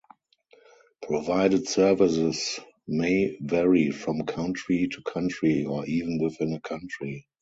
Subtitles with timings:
[1.03, 7.27] Provided services may vary from country to country or even within a country.